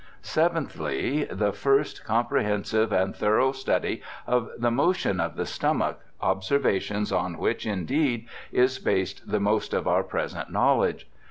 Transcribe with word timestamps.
Seventhly, 0.23 1.25
the 1.25 1.53
first 1.53 2.03
comprehensive 2.03 2.91
and 2.91 3.15
thorough 3.15 3.51
study 3.51 4.01
of 4.25 4.49
the 4.57 4.71
motions 4.71 5.19
of 5.21 5.35
the 5.35 5.45
stomach, 5.45 5.99
obser\'ations 6.19 7.15
on 7.15 7.37
which, 7.37 7.67
indeed, 7.67 8.25
is 8.51 8.79
based 8.79 9.29
the 9.31 9.39
most 9.39 9.75
of 9.75 9.87
our 9.87 10.01
present 10.01 10.49
know 10.49 10.77
ledge. 10.77 11.07